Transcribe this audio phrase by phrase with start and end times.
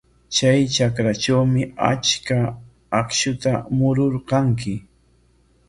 [0.35, 2.37] Chay trakratrawmi achka
[3.01, 4.73] akshuta mururqanki.